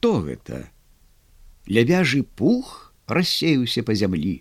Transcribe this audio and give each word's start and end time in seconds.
што 0.00 0.24
гэта? 0.24 0.72
Лявяжы 1.68 2.22
пух 2.22 2.94
рассеюся 3.06 3.84
па 3.84 3.92
зямлі. 3.92 4.40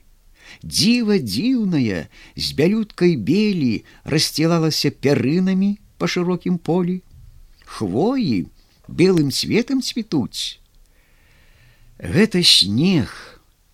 Дзіва 0.64 1.20
дзіўная 1.20 2.08
з 2.40 2.48
бялюткай 2.56 3.20
белі 3.20 3.84
рассцілалася 4.08 4.88
пярынамі 5.04 5.76
па 6.00 6.08
шырокім 6.08 6.64
полі. 6.64 7.04
Хвоі 7.68 8.48
белым 8.88 9.36
цветам 9.36 9.84
цвітуць. 9.84 10.64
Гэта 12.00 12.40
снег 12.40 13.12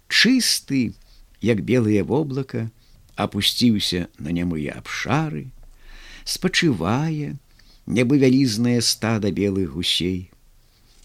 чысты 0.10 0.98
як 1.46 1.62
белые 1.62 2.02
воблака 2.02 2.66
опусціўся 3.14 4.10
на 4.18 4.34
нямыя 4.34 4.82
абшары 4.82 5.54
спачывае 6.26 7.38
небы 7.86 8.18
вялізнае 8.18 8.82
стада 8.82 9.30
белых 9.30 9.78
гусей 9.78 10.34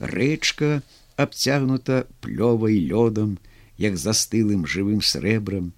рэчка 0.02 0.82
абцягнута 1.16 2.06
плёвай 2.20 2.80
лёдам 2.80 3.38
як 3.76 3.96
застылым 3.96 4.66
жывым 4.66 5.00
срэбрам. 5.00 5.72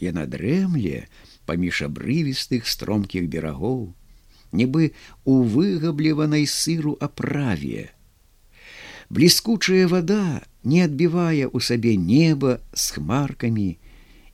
Яна 0.00 0.26
дрэмле 0.26 1.06
паміж 1.46 1.82
абрывістых 1.86 2.66
стромкіх 2.66 3.28
берагоў 3.30 3.94
нібы 4.52 4.92
у 5.24 5.42
выгабліванай 5.42 6.46
сыру 6.46 6.96
аправе. 7.00 7.90
Бліскучая 9.08 9.88
вода 9.88 10.42
не 10.64 10.84
адбівае 10.84 11.48
ў 11.48 11.58
сабе 11.60 11.96
неба 11.96 12.60
з 12.72 12.96
хмаркамі 12.96 13.70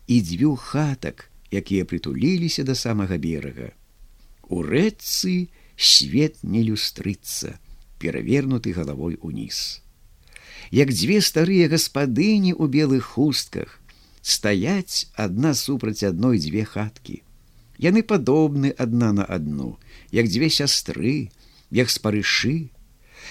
і 0.07 0.17
дзвюх 0.23 0.75
хатак 0.75 1.31
якія 1.51 1.89
прытуліліся 1.89 2.65
да 2.69 2.75
самага 2.75 3.17
берага. 3.17 3.73
У 4.49 4.63
рэцы 4.63 5.49
свет 5.77 6.43
не 6.43 6.63
люстрыцца 6.65 7.57
перавернуты 7.99 8.73
галавой 8.73 9.19
уніз. 9.21 9.83
Як 10.71 10.93
дзве 10.93 11.21
старыя 11.25 11.69
гаспадыні 11.73 12.53
ў 12.53 12.69
белых 12.69 13.17
хустках 13.17 13.81
стаяць 14.23 15.09
адна 15.17 15.55
супраць 15.55 16.05
адной 16.05 16.39
дзве 16.39 16.65
хаткі. 16.65 17.23
Яны 17.79 18.03
падобны 18.03 18.75
адна 18.77 19.13
на 19.13 19.25
адну 19.25 19.79
як 20.13 20.27
дзве 20.29 20.51
сястры 20.51 21.31
як 21.71 21.91
спарышы. 21.91 22.71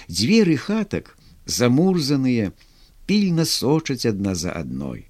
Дзверы 0.08 0.58
хатак 0.58 1.18
замурзаныя 1.46 2.54
пільна 3.06 3.46
сочаць 3.46 4.06
адна 4.06 4.36
за 4.36 4.52
адной. 4.52 5.08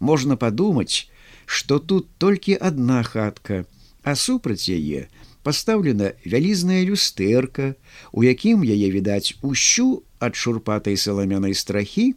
Можна 0.00 0.36
падумаць 0.36 1.08
что 1.46 1.78
тут 1.78 2.08
толькі 2.18 2.54
одна 2.54 3.02
хатка 3.02 3.64
а 4.02 4.14
супраць 4.14 4.68
яе 4.68 5.08
пастаўлена 5.42 6.12
вялізная 6.24 6.82
люстэрка 6.88 7.74
у 8.12 8.22
якім 8.26 8.62
яе 8.64 8.88
відаць 8.94 9.34
усю 9.42 10.02
ад 10.18 10.38
шурпатай 10.38 10.96
саламянай 10.96 11.54
страхі 11.54 12.14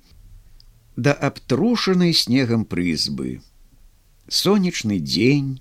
да 0.95 1.11
абтрушанай 1.13 2.13
снегам 2.13 2.65
прызбы. 2.65 3.41
Сонечны 4.27 4.99
дзень. 4.99 5.59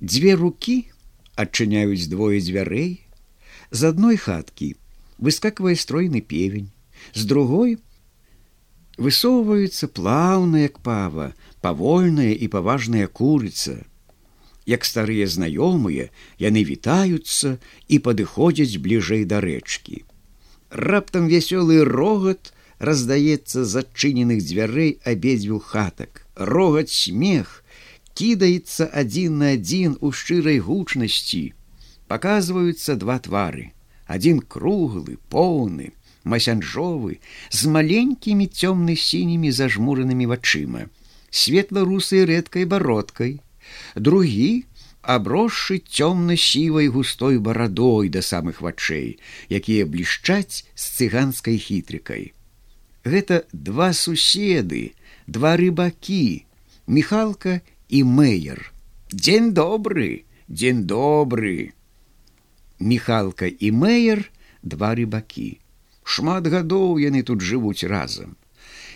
Дзве 0.00 0.34
руки 0.34 0.90
адчыняюць 1.36 2.08
двое 2.08 2.40
дзвярэй. 2.40 3.06
З 3.70 3.94
адной 3.94 4.16
хаткі 4.16 4.74
выскаквае 5.18 5.76
стройны 5.76 6.20
певень 6.20 6.72
з 7.14 7.24
другой 7.24 7.78
высоўваюцца 8.98 9.88
плаўная 9.88 10.66
як 10.66 10.80
пава 10.82 11.32
павольная 11.62 12.32
і 12.34 12.48
паважная 12.48 13.06
курыца 13.06 13.78
як 14.70 14.86
старыя 14.88 15.26
знаёмыя 15.34 16.08
яны 16.42 16.62
вітаюцца 16.70 17.58
і 17.88 17.96
падыходзяць 18.06 18.80
бліжэй 18.84 19.24
да 19.32 19.40
рэчкі. 19.44 20.02
Раптам 20.70 21.26
вясёлы 21.32 21.82
рогат 21.84 22.52
раздаецца 22.78 23.64
з 23.64 23.82
адчыненых 23.82 24.42
дзвярэй 24.46 24.92
абедзвюх 25.12 25.66
хатак. 25.74 26.22
Рогат 26.36 26.90
смех 26.90 27.64
кідаецца 28.14 28.86
адзін 29.02 29.42
на 29.42 29.48
адзін 29.56 29.96
у 30.00 30.12
шчырай 30.12 30.58
гучнасці. 30.58 31.44
Показваюцца 32.10 32.96
два 33.02 33.18
твары. 33.18 33.72
Адзін 34.06 34.40
круглы 34.54 35.18
поўны 35.30 35.92
масянжовы 36.24 37.18
з 37.50 37.60
маленькімі 37.74 38.46
цёмна-сінімі 38.46 39.52
зажмуранымі 39.58 40.26
вачыма 40.32 40.88
светла-русай 41.30 42.26
рэдкай 42.26 42.66
бародкай. 42.66 43.40
Другі 43.94 44.64
аброшшы 45.02 45.80
цёмна-сівай 45.80 46.88
густой 46.88 47.38
барадой 47.38 48.08
да 48.08 48.20
самых 48.20 48.60
вачэй 48.60 49.18
якія 49.48 49.86
блішчаць 49.86 50.66
з 50.74 50.84
цыганскай 50.96 51.56
хітрыкай 51.56 52.32
гэта 53.04 53.44
два 53.52 53.92
суседы 53.92 54.92
два 55.26 55.56
рыбакі 55.56 56.44
михалка 56.86 57.60
і 57.88 58.04
мэйер 58.04 58.72
дзень 59.12 59.52
добры 59.56 60.24
дзень 60.48 60.86
добры 60.86 61.72
Михалка 62.80 63.46
і 63.46 63.70
Мэйер 63.76 64.24
два 64.62 64.94
рыбакі. 64.96 65.60
Шмат 66.02 66.48
гадоў 66.48 66.96
яны 66.98 67.20
тут 67.22 67.44
жывуць 67.44 67.84
разам. 67.84 68.40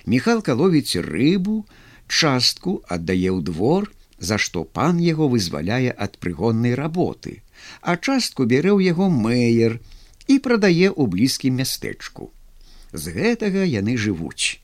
Михалка 0.08 0.56
ловіць 0.56 0.96
рыбу, 0.96 1.68
частку 2.08 2.80
аддае 2.88 3.28
ў 3.28 3.44
двор, 3.44 3.92
за 4.30 4.38
што 4.44 4.64
пан 4.78 5.00
яго 5.04 5.28
вызваляе 5.34 5.94
ад 6.06 6.18
прыгоннай 6.24 6.74
работы, 6.80 7.42
а 7.80 7.96
частку 7.96 8.46
бярэ 8.52 8.72
ў 8.74 8.90
яго 8.92 9.08
мэйер 9.12 9.78
і 10.26 10.38
прадае 10.44 10.88
ў 10.90 11.02
блізкім 11.14 11.60
мястэчку. 11.62 12.30
З 12.92 13.14
гэтага 13.16 13.66
яны 13.68 13.96
жывуць. 14.06 14.60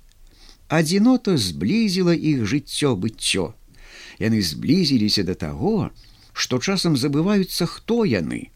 Адзінота 0.68 1.36
зблізіла 1.36 2.14
іх 2.14 2.46
жыццё 2.46 2.94
быццё. 3.04 3.50
Яны 4.22 4.40
зблізіліся 4.40 5.26
да 5.28 5.34
таго, 5.34 5.90
што 6.32 6.58
часам 6.58 6.96
забываюцца, 6.96 7.66
хто 7.66 8.04
яны, 8.04 8.48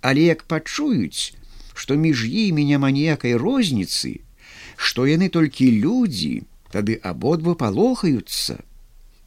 але 0.00 0.28
як 0.34 0.44
пачуюць 0.50 1.34
што 1.74 1.96
між 2.00 2.24
імі 2.30 2.64
няма 2.70 2.90
ніякай 2.94 3.34
розніцы 3.40 4.12
што 4.76 5.06
яны 5.10 5.28
толькі 5.36 5.70
людзі 5.84 6.32
тады 6.74 6.96
абодва 7.10 7.54
палохаюцца 7.62 8.60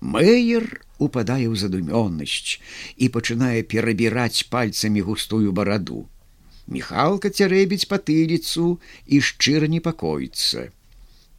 мэйер 0.02 0.68
упадае 0.98 1.48
ў 1.50 1.56
задумённасць 1.56 2.60
і 2.98 3.10
пачынае 3.10 3.64
перабіраць 3.64 4.48
пальцамі 4.54 5.02
густую 5.10 5.52
бараду. 5.52 6.06
Михалка 6.68 7.32
цярэбіць 7.32 7.88
патыліцу 7.92 8.78
і 9.06 9.22
шчыра 9.22 9.72
непакоіцца 9.72 10.70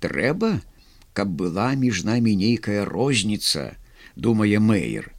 трэба 0.00 0.60
каб 1.12 1.34
была 1.34 1.74
між 1.74 2.04
намі 2.06 2.34
нейкая 2.38 2.84
розніца 2.86 3.74
думае 4.14 4.62
мэйер. 4.62 5.10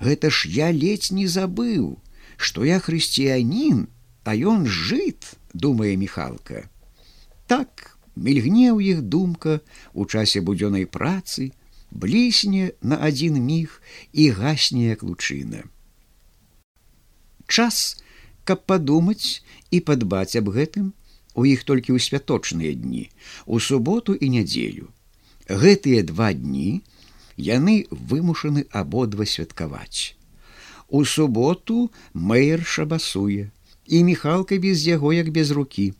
Гэта 0.00 0.30
ж 0.32 0.48
я 0.48 0.72
ледзь 0.72 1.12
не 1.12 1.26
забыў 1.28 2.00
что 2.42 2.64
я 2.64 2.80
хрысціянин, 2.80 3.88
а 4.24 4.34
ён 4.34 4.66
жыт, 4.66 5.38
думае 5.54 5.96
Михалка. 5.96 6.68
Так 7.46 7.96
мільгне 8.16 8.74
ў 8.74 8.98
іх 8.98 9.02
думка 9.06 9.60
у 9.94 10.04
часе 10.10 10.42
будзёнай 10.42 10.90
працы, 10.90 11.54
блісне 11.92 12.72
на 12.80 12.96
адзін 12.96 13.38
міг 13.44 13.80
і 14.12 14.30
гасне 14.30 14.88
як 14.88 15.02
лучына. 15.02 15.62
Час, 17.46 18.00
каб 18.44 18.64
падумаць 18.66 19.44
і 19.70 19.80
падбаць 19.80 20.36
аб 20.40 20.48
гэтым, 20.56 20.92
у 21.34 21.44
іх 21.48 21.64
толькі 21.68 21.96
ў 21.96 22.00
святочныя 22.00 22.72
дні, 22.76 23.08
у 23.46 23.60
суботу 23.60 24.14
і 24.14 24.28
нядзелю. 24.32 24.88
Гэтыя 25.48 26.04
два 26.08 26.32
дні 26.32 26.80
яны 27.36 27.86
вымушаны 27.90 28.64
абодва 28.70 29.28
святкаваць. 29.28 30.16
У 30.88 31.04
суботу 31.04 31.90
мэйр 32.12 32.64
шабасуе, 32.64 33.48
і 33.86 34.04
міхалка 34.04 34.56
без 34.58 34.86
яго 34.86 35.12
як 35.12 35.32
без 35.32 35.50
рукі. 35.50 35.92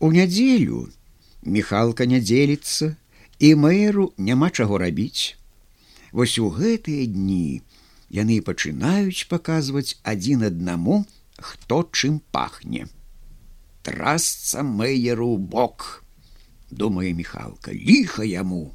У 0.00 0.12
нядзелю 0.12 0.88
міхалка 1.42 2.06
не 2.06 2.20
дзеліцца, 2.20 2.96
і 3.42 3.54
мэру 3.58 4.12
няма 4.16 4.50
чаго 4.50 4.78
рабіць. 4.78 5.34
Вось 6.12 6.38
у 6.38 6.48
гэтыя 6.54 7.06
дні 7.10 7.62
яны 8.14 8.38
пачынаюць 8.46 9.26
паказваць 9.32 9.98
адзін 10.04 10.46
аднаму, 10.48 11.02
хто 11.38 11.82
чым 11.90 12.20
пахне. 12.30 12.86
Трасца 13.82 14.62
мэйеру 14.62 15.34
бок, 15.36 16.04
думае 16.70 17.10
міхалка, 17.18 17.74
ліха 17.74 18.22
яму 18.22 18.70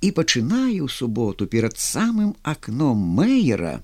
і 0.00 0.10
пачынае 0.16 0.80
ў 0.84 0.88
суботу 0.92 1.46
перад 1.46 1.78
самым 1.80 2.34
акном 2.42 3.00
мэйера 3.16 3.80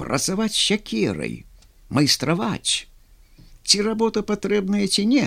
працаваць 0.00 0.54
сякерай, 0.56 1.44
майстраваць. 1.88 2.86
Ці 3.66 3.82
работа 3.82 4.22
патрэбная 4.22 4.86
ці 4.86 5.06
не, 5.12 5.26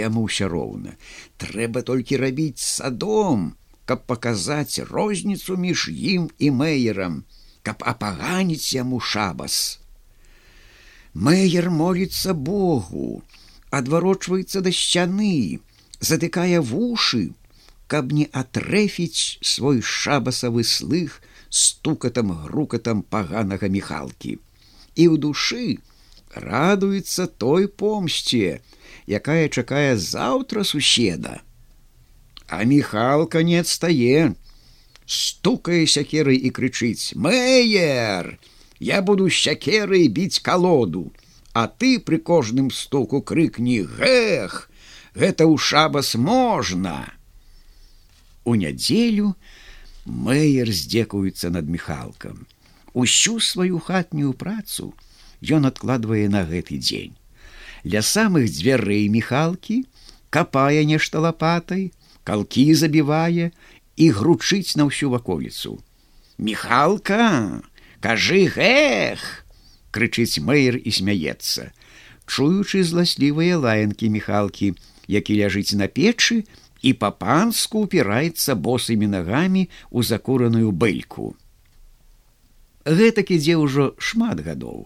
яму 0.00 0.26
ўсё 0.26 0.48
роўна. 0.48 0.96
трэба 1.38 1.82
толькі 1.82 2.16
рабіць 2.16 2.58
садом, 2.58 3.54
каб 3.84 4.06
паказаць 4.06 4.82
розніцу 4.90 5.56
між 5.56 5.88
ім 5.88 6.30
і 6.38 6.50
мэйерам, 6.50 7.24
каб 7.62 7.82
апаганіць 7.92 8.74
яму 8.74 9.00
шабас. 9.00 9.78
Мэйер 11.14 11.70
моліцца 11.70 12.34
Богу, 12.34 13.22
адварочваецца 13.70 14.60
да 14.60 14.72
сцяны, 14.72 15.60
затыкае 16.00 16.60
вушы, 16.60 17.32
каб 17.86 18.12
не 18.12 18.26
атрэфіць 18.32 19.38
свой 19.40 19.80
шабасавы 19.80 20.64
слых 20.64 21.20
стукатам 21.48 22.32
грукатам 22.42 23.02
паганага 23.02 23.70
міхалкі. 23.70 24.38
І 24.96 25.04
ў 25.08 25.14
душы 25.22 25.78
радуецца 26.36 27.26
той 27.26 27.68
помсце, 27.68 28.60
якая 29.06 29.48
чакае 29.48 29.96
заўтра 29.96 30.64
суседа. 30.64 31.40
А 32.48 32.64
міхалка 32.64 33.42
не 33.42 33.58
адстае, 33.60 34.34
стукае 35.06 35.86
сякерай 35.86 36.36
і 36.36 36.50
крычыць: 36.50 37.14
Мэер! 37.16 38.38
Я 38.78 39.00
буду 39.02 39.30
сякерай 39.30 40.08
біць 40.08 40.38
калоду, 40.38 41.12
а 41.52 41.66
ты 41.66 41.98
пры 41.98 42.18
кожным 42.18 42.70
стуку 42.70 43.22
крыкні 43.22 43.80
гэх, 43.82 44.68
гэта 45.16 45.48
ў 45.48 45.56
шабас 45.56 46.14
можна. 46.14 47.16
У 48.44 48.54
нядзелю 48.54 49.34
Мэйер 50.06 50.70
здзекуецца 50.70 51.50
над 51.50 51.66
міхалкам. 51.68 52.46
Усю 52.92 53.40
сваю 53.40 53.80
хатнюю 53.80 54.32
працу 54.34 54.92
ён 55.42 55.68
адкладвае 55.68 56.28
на 56.28 56.44
гэты 56.44 56.78
дзень. 56.78 57.14
Ля 57.84 58.02
самых 58.02 58.50
дзвярэй 58.50 59.08
міхалкі 59.08 59.84
капае 60.30 60.84
нешта 60.84 61.20
лапатай, 61.22 61.92
калкі 62.24 62.74
забівае 62.74 63.50
і 63.96 64.06
гручыць 64.10 64.76
на 64.76 64.90
ўсю 64.90 65.10
ваколіцу. 65.14 65.80
Міхалка, 66.38 67.62
кажы 68.00 68.46
гэх! 68.52 69.46
крычыць 69.96 70.44
мэйр 70.44 70.76
і 70.76 70.92
смяецца, 70.92 71.72
чуючы 72.28 72.84
зласлівыя 72.84 73.56
лаянкі 73.56 74.12
міхалкі, 74.12 74.74
які 75.08 75.32
ляжыць 75.40 75.78
на 75.80 75.88
печы 75.88 76.44
і 76.82 76.92
па-панску 77.00 77.86
упіраецца 77.86 78.58
босымі 78.66 79.08
нагамі 79.08 79.64
ў 79.88 79.98
закураную 80.10 80.74
бэльку. 80.84 81.32
Гэтак 82.84 83.32
ідзе 83.38 83.56
ўжо 83.62 83.94
шмат 83.96 84.44
гадоў. 84.44 84.84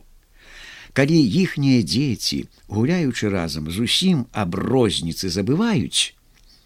Калі 0.92 1.18
іхнія 1.42 1.82
дзеці, 1.82 2.46
гуляючы 2.66 3.30
разам 3.30 3.70
зусім 3.70 4.26
аб 4.32 4.56
розніцы 4.58 5.30
забываюць, 5.30 6.14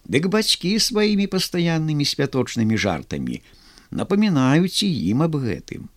дык 0.09 0.29
бацькі 0.33 0.79
сваімі 0.79 1.27
пастаяннымі 1.27 2.05
святочнымі 2.05 2.77
жартамі 2.77 3.41
напамінаюць 3.91 4.81
і 4.83 4.89
ім 5.13 5.21
аб 5.27 5.37
гэтым. 5.45 5.87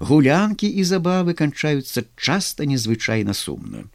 Гулянкі 0.00 0.66
і 0.66 0.84
забавы 0.84 1.32
канчаюцца 1.38 2.04
часта 2.16 2.66
незвычайна 2.66 3.32
сумна. 3.32 3.86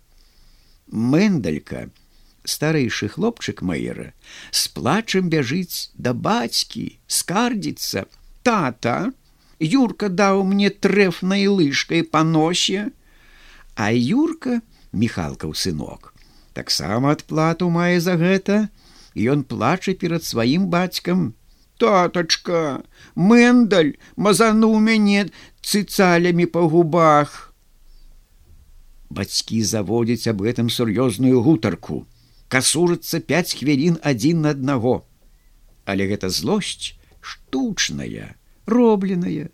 Мэндалька, 0.87 1.91
старэйшы 2.45 3.09
хлопчык 3.09 3.61
мэйра 3.61 4.13
з 4.51 4.67
плачам 4.77 5.29
бяжыць 5.29 5.91
да 5.97 6.13
бацькі 6.13 6.85
скардзіцца 7.07 8.05
тата 8.45 9.11
юрка 9.59 10.09
даў 10.09 10.45
мне 10.51 10.69
трэфнай 10.69 11.47
лыжкай 11.49 12.05
па 12.15 12.23
носе 12.23 12.91
а 13.75 13.91
юрка 13.91 14.59
міхалкаў 15.03 15.55
сынок 15.63 16.13
таксама 16.57 17.11
адплату 17.17 17.69
мае 17.77 17.99
за 17.99 18.15
гэта 18.21 18.59
ён 19.35 19.43
плача 19.43 19.95
перад 20.03 20.23
сваім 20.23 20.69
бацькам 20.73 21.27
татачка 21.83 22.63
мэндаль 23.15 23.93
мазануў 24.15 24.79
мяне 24.89 25.27
цыцалямі 25.61 26.47
па 26.57 26.65
губах 26.73 27.37
бацькі 29.09 29.61
заводзяць 29.75 30.27
аб 30.31 30.43
гэтым 30.47 30.71
сур'ёзную 30.79 31.39
гутарку 31.45 32.03
касурыцца 32.55 33.19
пять 33.19 33.53
хвілін 33.57 33.99
адзін 34.03 34.45
на 34.45 34.53
аднаго. 34.55 35.03
Але 35.85 36.07
гэта 36.09 36.29
злосць 36.29 36.95
штучная, 37.21 38.35
робленая. 38.65 39.49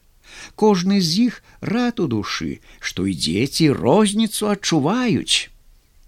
Кожны 0.55 1.01
з 1.01 1.31
іх 1.31 1.43
рад 1.61 1.99
у 1.99 2.07
душы, 2.07 2.59
што 2.79 3.05
і 3.07 3.13
дзеці 3.15 3.71
розніцу 3.71 4.51
адчуваюць. 4.53 5.49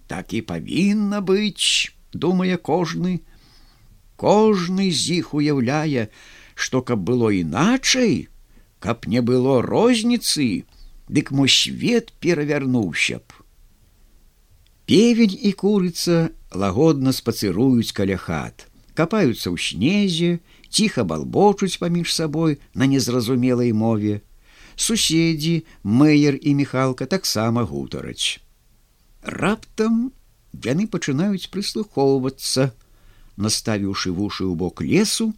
Так 0.08 0.34
і 0.34 0.42
павінна 0.42 1.22
быць, 1.22 1.94
думае 2.14 2.58
кожны. 2.58 3.22
Кожны 4.16 4.92
з 4.92 5.20
іх 5.20 5.34
уяўляе, 5.34 6.08
што 6.56 6.82
каб 6.82 7.02
было 7.02 7.32
іначай, 7.34 8.28
каб 8.80 9.08
не 9.08 9.22
было 9.22 9.62
розніцы, 9.62 10.66
дык 11.08 11.32
мой 11.32 11.50
свет 11.50 12.14
перавярнуўся 12.20 13.20
б. 13.20 13.44
Певень 14.86 15.36
і 15.40 15.52
курыца 15.56 16.30
лагодна 16.52 17.14
спацыруюць 17.16 17.96
каля 17.96 18.18
хат, 18.20 18.68
капаюцца 18.94 19.48
ў 19.50 19.58
снезе, 19.58 20.32
ціха 20.74 21.04
балбочуць 21.10 21.78
паміж 21.82 22.14
сабой 22.14 22.58
на 22.74 22.90
незразумелай 22.90 23.74
мове. 23.74 24.22
Суседзі, 24.76 25.54
мэйер 25.84 26.40
і 26.42 26.56
міхалка 26.60 27.06
таксама 27.06 27.64
гутараць. 27.70 28.42
Раптам 29.22 30.10
яны 30.66 30.88
пачынаюць 30.90 31.54
прыслухоўвацца, 31.54 32.74
наставіўшы 33.38 34.10
вушы 34.18 34.50
ў 34.50 34.58
бок 34.58 34.82
лесу, 34.82 35.30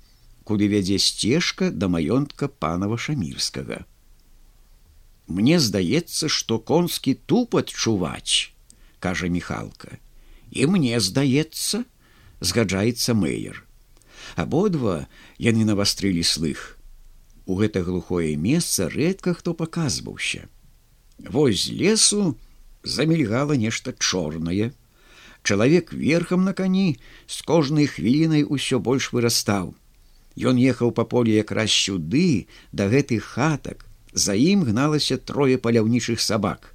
куды 0.47 0.71
вядзе 0.71 1.01
сцежка 1.03 1.69
да 1.71 1.91
маёнтка 1.91 2.47
панава 2.47 2.95
шамірскага. 2.95 3.83
Мне 5.27 5.59
здаецца, 5.59 6.31
што 6.31 6.59
конскі 6.59 7.19
тупат 7.27 7.75
чуваць, 7.75 8.55
кажа 9.03 9.27
міхалка 9.27 9.99
і 10.51 10.65
мне 10.71 10.99
здаецца 11.03 11.83
згаджаецца 12.39 13.15
мэйер 13.21 13.61
абодва 14.35 15.07
яны 15.39 15.65
навастрылі 15.65 16.23
слых. 16.23 16.77
У 17.45 17.55
гэта 17.59 17.83
глухое 17.83 18.35
месца 18.35 18.89
рэдка 18.89 19.33
хто 19.33 19.53
паказваўся. 19.53 20.47
Вось 21.19 21.65
з 21.65 21.71
лесу 21.71 22.35
замільгала 22.83 23.55
нешта 23.55 23.93
чорнае. 23.93 24.71
Чалавек 25.43 25.93
верхам 25.93 26.43
на 26.43 26.53
кані 26.53 26.97
з 27.27 27.41
кожнай 27.41 27.87
хвілінай 27.87 28.43
усё 28.43 28.79
больш 28.79 29.13
вырастаў. 29.13 29.75
Ён 30.35 30.59
ехаў 30.59 30.91
па 30.91 31.05
полі 31.05 31.31
якраз 31.31 31.71
сюды 31.71 32.47
да 32.71 32.89
гэтых 32.91 33.23
хатак. 33.23 33.85
За 34.15 34.33
ім 34.33 34.63
гналася 34.63 35.17
трое 35.17 35.57
паляўнічых 35.59 36.19
сабак. 36.23 36.73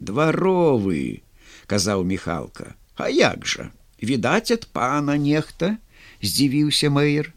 Дваровы 0.00 1.22
казаў 1.66 2.04
міхалка. 2.04 2.76
А 2.96 3.08
як 3.08 3.46
жа? 3.46 3.72
Відаць 4.02 4.52
ад 4.52 4.68
пана 4.72 5.16
нехта 5.16 5.76
здзівіўся 6.22 6.90
мэйр. 6.90 7.32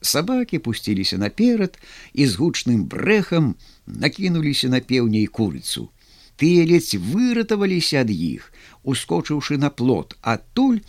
Сабакі 0.00 0.58
пусціліся 0.58 1.18
наперад 1.18 1.78
і 2.12 2.26
з 2.26 2.36
гучным 2.36 2.84
брэхам 2.84 3.56
накінуліся 3.86 4.68
на 4.68 4.80
пеўняй 4.80 5.26
курыцу. 5.26 5.90
Тыя 6.36 6.68
ледзь 6.68 7.00
выратаваліся 7.00 8.04
ад 8.04 8.12
іх 8.12 8.52
ускочыўшы 8.84 9.56
на 9.56 9.72
плот 9.72 10.14
адтуль 10.20 10.84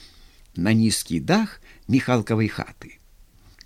на 0.55 0.75
нізкі 0.75 1.23
дах 1.23 1.61
міхалкавай 1.87 2.51
хаты. 2.51 2.99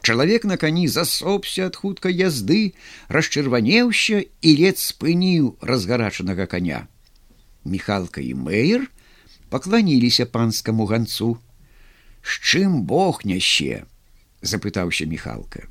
Чалавек 0.01 0.45
на 0.45 0.57
кані 0.57 0.87
засопся 0.87 1.67
ад 1.69 1.75
хуткай 1.75 2.13
язды 2.13 2.73
расчырванеўся 3.09 4.23
і 4.23 4.49
ледзь 4.61 4.87
спыніў 4.93 5.57
разгарачанага 5.61 6.45
коня 6.45 6.87
міхалка 7.63 8.21
і 8.21 8.33
мэйр 8.33 8.89
пакланіліся 9.49 10.25
панскаму 10.25 10.85
ганцу 10.85 11.37
з 12.23 12.39
чым 12.41 12.83
бог 12.89 13.21
няще 13.25 13.83
запытаўся 14.41 15.05
міхалка. 15.05 15.67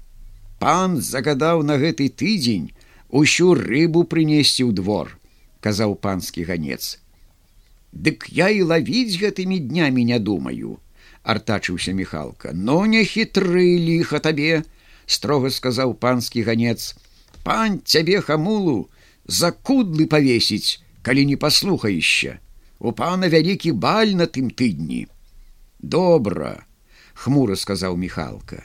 Пан 0.58 1.00
загадаў 1.00 1.62
на 1.62 1.78
гэты 1.80 2.10
тыдзень 2.10 2.70
усю 3.08 3.54
рыбу 3.54 4.04
прынесці 4.04 4.66
ў 4.68 4.72
двор 4.76 5.16
казаў 5.60 5.96
панскі 5.96 6.44
ганец. 6.44 6.98
Дык 7.92 8.28
я 8.30 8.48
і 8.54 8.62
лавіць 8.70 9.18
гэтымі 9.18 9.58
днямі 9.70 10.04
не 10.04 10.18
думаю 10.18 10.78
артачыўся 11.22 11.92
міхалка. 11.92 12.52
Но 12.52 12.86
не 12.86 13.04
хітры 13.04 13.76
ліха 13.76 14.20
табе 14.20 14.62
строга 15.06 15.50
сказаў 15.50 15.94
панскі 15.94 16.42
ганец. 16.42 16.94
Пан 17.44 17.80
цябе 17.84 18.20
хамулу 18.20 18.88
за 19.26 19.50
кудлы 19.52 20.06
павесіць 20.06 20.80
калі 21.02 21.26
не 21.26 21.36
паслухаішся 21.36 22.38
у 22.78 22.92
пана 22.96 23.28
вялікі 23.28 23.72
баль 23.72 24.12
на 24.16 24.26
тым 24.26 24.50
тыдні 24.50 25.06
добра 25.82 26.64
хмура 27.14 27.56
сказаў 27.56 27.96
міхалка 27.96 28.62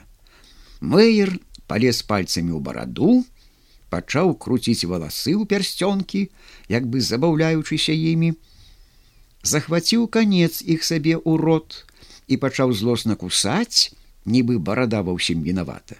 мэйер 0.80 1.36
палез 1.66 2.02
пальцамі 2.02 2.52
ў 2.52 2.60
бараду 2.60 3.24
пачаў 3.90 4.34
круціць 4.36 4.88
валасы 4.90 5.34
ў 5.36 5.48
пярсцёнкі 5.48 6.28
як 6.72 6.86
бы 6.86 7.00
забаўляючыся 7.00 7.92
імі 7.92 8.32
захваціў 9.42 10.08
канец 10.08 10.62
іх 10.62 10.82
сабе 10.84 11.14
ў 11.16 11.38
рот 11.40 11.84
і 12.26 12.36
пачаў 12.42 12.72
злосна 12.74 13.14
кусаць 13.14 13.94
нібы 14.26 14.58
барада 14.58 15.02
ва 15.06 15.14
ўсім 15.16 15.42
вінавата. 15.46 15.96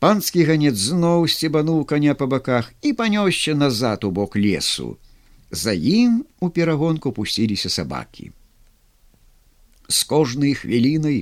Панскі 0.00 0.44
ганец 0.48 0.74
зноў 0.76 1.28
сцебануў 1.32 1.84
каня 1.88 2.16
па 2.16 2.26
баках 2.28 2.72
і 2.82 2.92
панёсся 2.92 3.54
назад 3.56 4.04
у 4.04 4.10
бок 4.10 4.36
лесу. 4.36 4.96
За 5.50 5.72
ім 5.72 6.24
у 6.40 6.50
перагонку 6.50 7.12
пусціліся 7.12 7.70
сабакі. 7.70 8.32
З 9.94 10.02
кожнай 10.10 10.54
хвілінай 10.58 11.18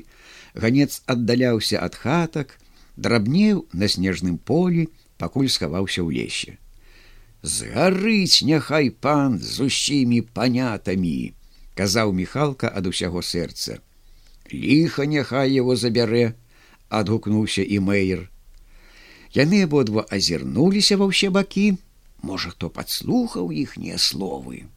ганец 0.55 1.03
аддаляўся 1.13 1.81
ад 1.85 1.97
хатак, 2.01 2.57
драбнеў 2.97 3.67
на 3.73 3.89
снежным 3.89 4.39
полі, 4.39 4.89
пакуль 5.21 5.53
схаваўся 5.53 6.01
ў 6.01 6.09
лесе. 6.17 6.57
Згарыць 7.43 8.47
няхай 8.49 8.89
пан 9.05 9.39
з 9.45 9.69
усімі 9.69 10.23
панятамі, 10.37 11.35
казаў 11.77 12.13
міхалка 12.17 12.73
ад 12.81 12.89
усяго 12.89 13.21
сэрца. 13.21 13.81
Ліха 14.53 15.05
няхай 15.05 15.53
его 15.53 15.77
забярэ, 15.77 16.33
адгукнуўся 16.89 17.65
і 17.65 17.81
мэйр. 17.89 18.29
Яны 19.37 19.65
абодва 19.69 20.05
азірнуліся 20.09 20.97
ва 21.01 21.09
ўсе 21.13 21.29
бакі, 21.35 21.67
можа, 22.23 22.53
хто 22.57 22.69
падслухаў 22.71 23.53
іхнія 23.53 23.99
словы. 23.99 24.69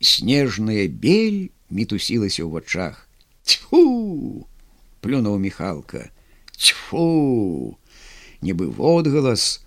Снежная 0.00 0.86
бель 0.88 1.50
мітусілася 1.70 2.42
ў 2.44 2.50
вачах. 2.50 3.08
Тьфу! 3.42 4.46
плюнуў 5.00 5.38
міхалка. 5.38 6.10
Тьфу! 6.56 7.78
Нібы 8.42 8.66
водгалас 8.70 9.62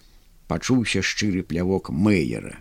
пачуўся 0.47 0.99
шчыры 0.99 1.43
плявок 1.43 1.89
мэйера. 1.89 2.59